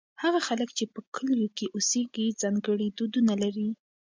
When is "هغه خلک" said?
0.23-0.69